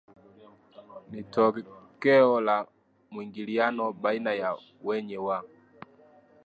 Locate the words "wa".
5.17-5.43